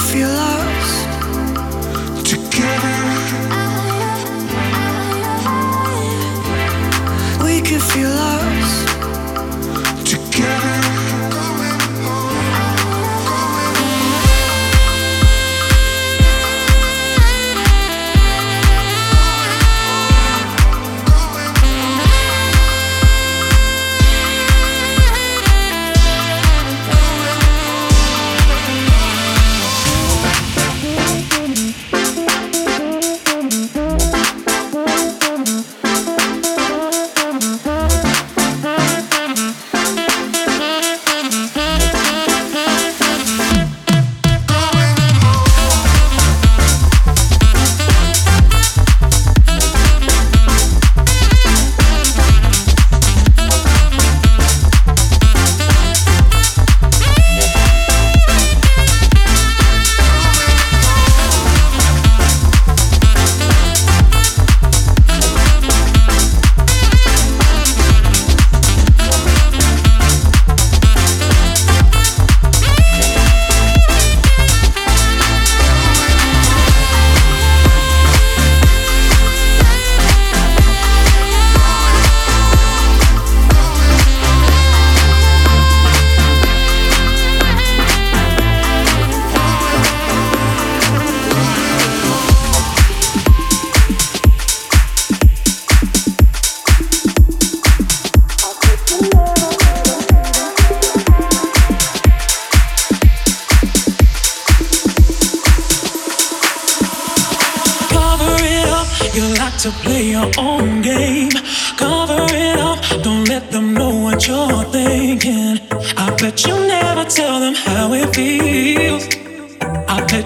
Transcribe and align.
feel 0.00 0.28
lost 0.28 1.06
together. 2.28 2.96
We 7.42 7.60
could 7.62 7.82
feel 7.82 8.10
lost. 8.10 8.89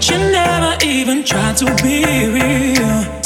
You 0.07 0.19
never 0.19 0.77
even 0.85 1.25
tried 1.25 1.57
to 1.57 1.65
be 1.83 2.05
real. 2.27 3.24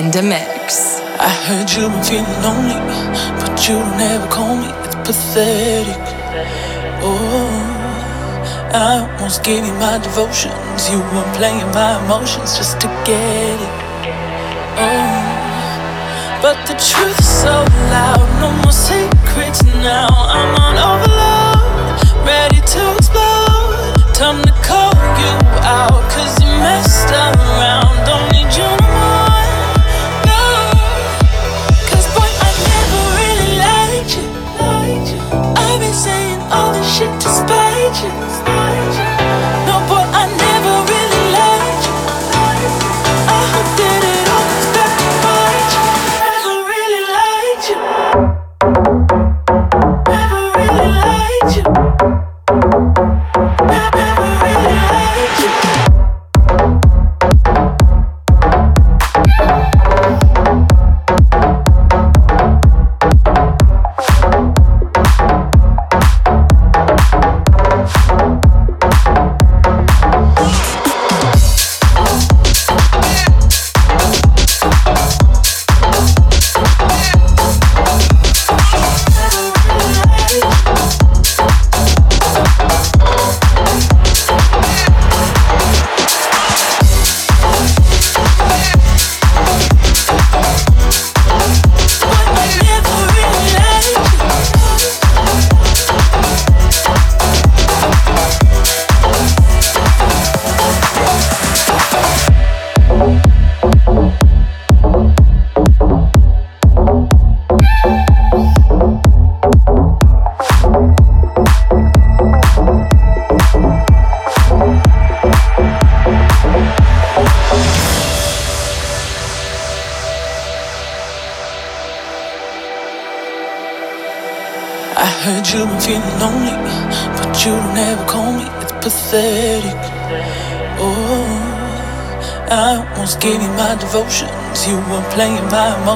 in 0.00 0.10
the 0.10 0.22
mix. 0.22 1.00
I 1.20 1.28
heard 1.44 1.68
you've 1.76 1.92
been 1.92 2.04
feeling 2.08 2.40
lonely, 2.40 2.80
but 3.36 3.52
you 3.68 3.76
don't 3.76 4.00
ever 4.00 4.28
call 4.28 4.56
me. 4.56 4.70
It's 4.84 4.96
pathetic. 5.04 6.04
Oh, 7.04 7.52
I 8.72 9.04
almost 9.04 9.44
gave 9.44 9.66
you 9.66 9.74
my 9.74 9.98
devotions. 9.98 10.88
You 10.90 11.00
were 11.12 11.28
playing 11.36 11.68
my 11.76 12.00
emotions 12.02 12.56
just 12.56 12.80
to 12.80 12.88
get 13.04 13.56
it. 13.66 13.74
Oh, 14.80 15.20
but 16.40 16.56
the 16.64 16.76
truth's 16.80 17.28
so 17.44 17.54
loud. 17.92 18.24
No 18.40 18.48
more 18.62 18.72
secrets 18.72 19.60
now. 19.84 20.08
I'm 20.36 20.52
on 20.64 20.76
overload, 20.90 22.00
ready 22.24 22.60
to 22.72 22.80
explode. 22.96 24.00
Time 24.16 24.40
to 24.48 24.54
call 24.64 24.96
you 25.20 25.34
out, 25.60 26.00
cause 26.12 26.32
you 26.40 26.48
messed 26.64 27.12
around. 27.12 27.92
Don't 28.08 28.26
need 28.32 28.50
you 28.56 28.79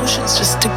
emotions 0.05 0.37
just 0.37 0.61
to 0.61 0.74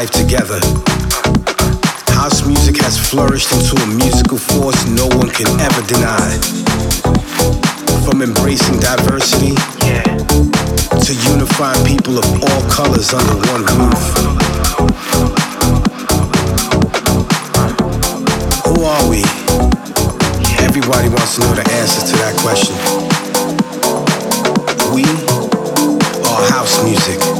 life 0.00 0.10
together. 0.12 0.58
House 2.16 2.46
music 2.46 2.78
has 2.80 2.96
flourished 2.96 3.52
into 3.52 3.76
a 3.82 3.86
musical 3.86 4.38
force 4.38 4.80
no 4.88 5.04
one 5.20 5.28
can 5.28 5.48
ever 5.60 5.82
deny. 5.84 6.30
From 8.08 8.22
embracing 8.22 8.80
diversity 8.80 9.52
to 11.04 11.12
unifying 11.28 11.84
people 11.84 12.16
of 12.16 12.24
all 12.40 12.62
colors 12.70 13.12
under 13.12 13.36
one 13.52 13.64
roof. 13.76 14.02
Who 18.64 18.84
are 18.84 19.04
we? 19.10 19.20
Everybody 20.64 21.10
wants 21.10 21.34
to 21.34 21.40
know 21.42 21.52
the 21.60 21.66
answer 21.76 22.00
to 22.08 22.14
that 22.24 22.34
question. 22.40 22.76
We 24.96 25.04
are 26.24 26.50
house 26.56 26.82
music. 26.84 27.39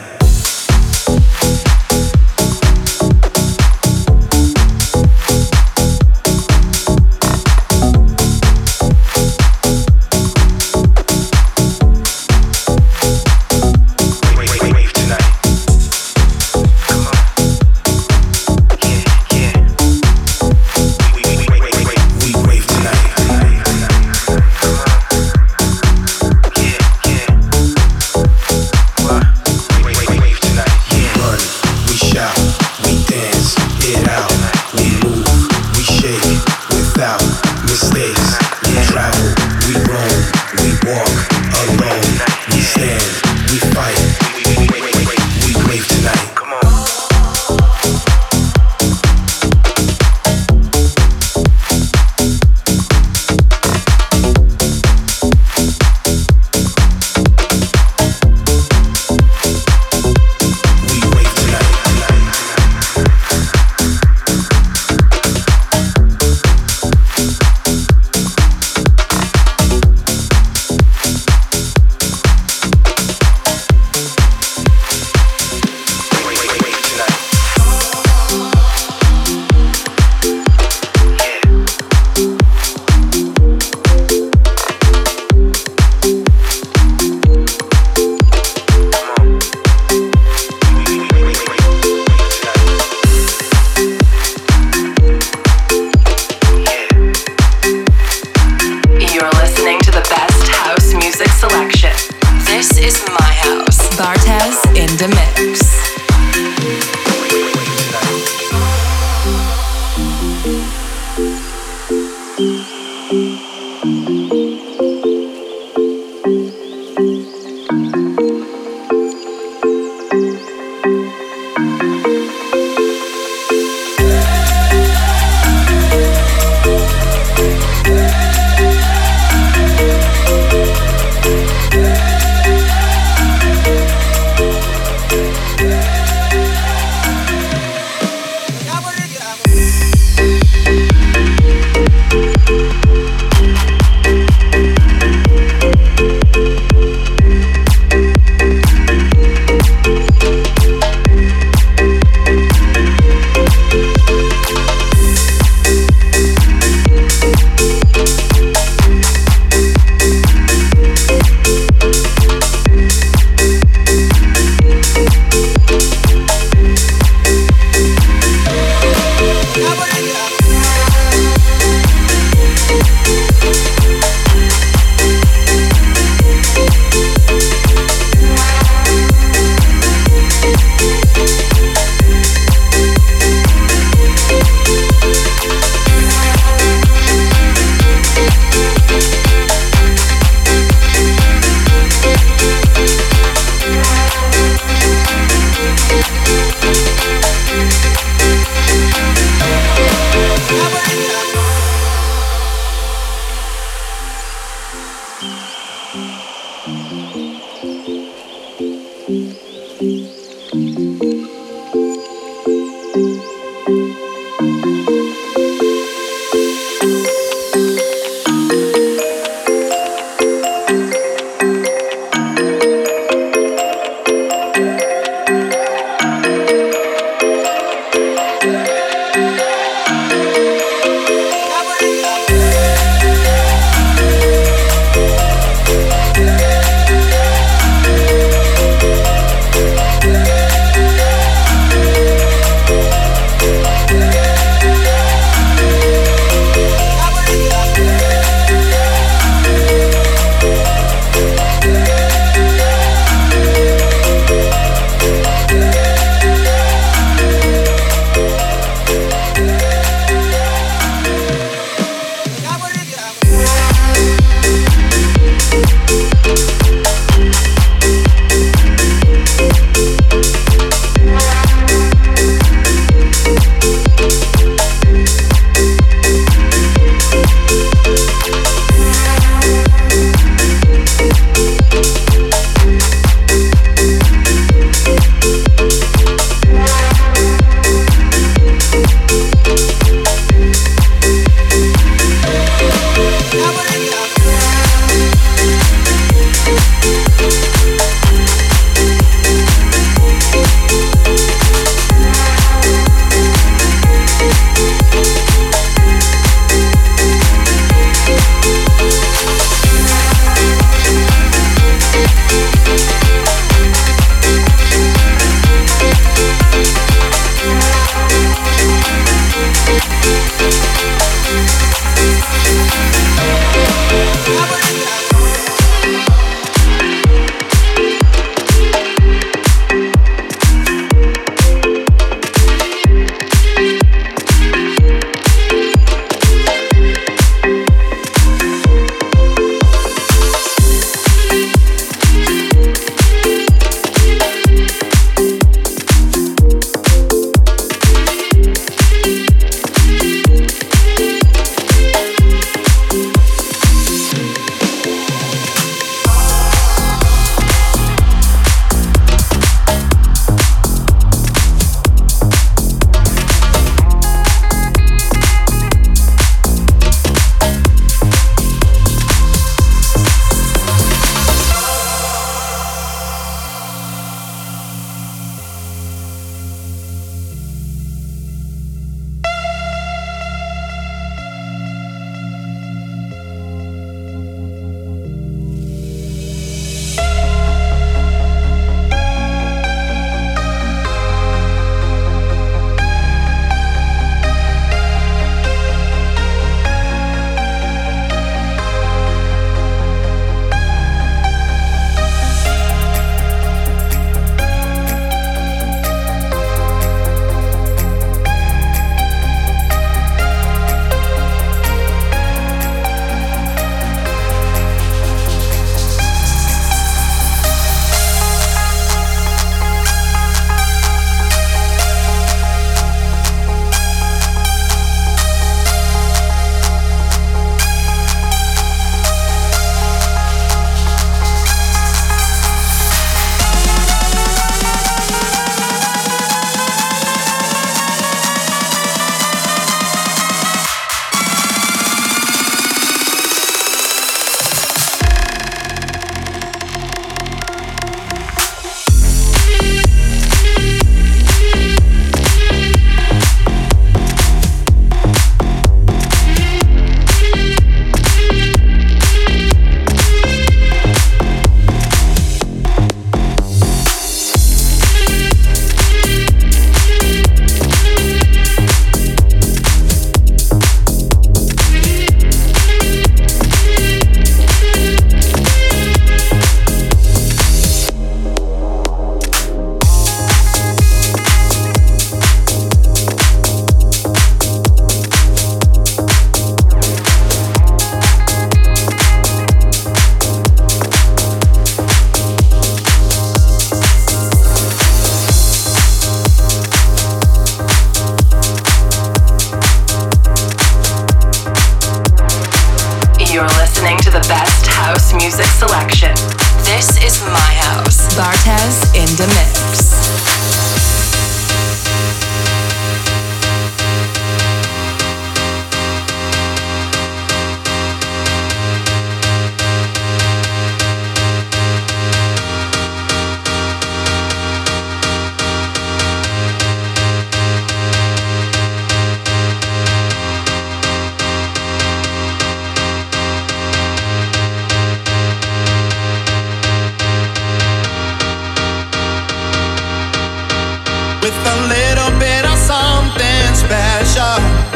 love. 544.39 544.70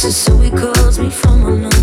I 0.00 0.06
was 0.06 0.28
lost 1.00 1.77